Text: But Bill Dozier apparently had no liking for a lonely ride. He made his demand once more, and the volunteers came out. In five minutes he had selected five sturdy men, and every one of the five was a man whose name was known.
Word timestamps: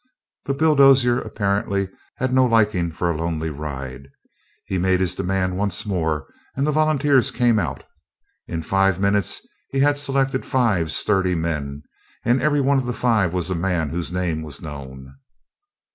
But 0.45 0.57
Bill 0.57 0.73
Dozier 0.73 1.19
apparently 1.19 1.87
had 2.15 2.33
no 2.33 2.43
liking 2.47 2.91
for 2.91 3.11
a 3.11 3.15
lonely 3.15 3.51
ride. 3.51 4.07
He 4.65 4.79
made 4.79 4.99
his 4.99 5.13
demand 5.13 5.59
once 5.59 5.85
more, 5.85 6.25
and 6.55 6.65
the 6.65 6.71
volunteers 6.71 7.29
came 7.29 7.59
out. 7.59 7.83
In 8.47 8.63
five 8.63 8.99
minutes 8.99 9.45
he 9.69 9.77
had 9.81 9.99
selected 9.99 10.43
five 10.43 10.91
sturdy 10.91 11.35
men, 11.35 11.83
and 12.25 12.41
every 12.41 12.61
one 12.61 12.79
of 12.79 12.87
the 12.87 12.93
five 12.93 13.31
was 13.31 13.51
a 13.51 13.53
man 13.55 13.89
whose 13.89 14.11
name 14.11 14.41
was 14.41 14.59
known. 14.59 15.17